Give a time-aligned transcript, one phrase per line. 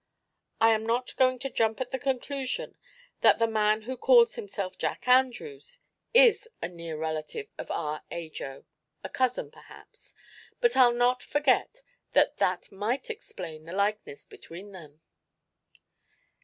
[0.59, 2.75] I'm not going to jump at the conclusion
[3.19, 5.77] that the man who calls himself Jack Andrews
[6.11, 8.65] is a near relative of our Ajo
[9.03, 10.15] a cousin, perhaps
[10.59, 11.83] but I'll not forget
[12.13, 15.01] that that might explain the likeness between them.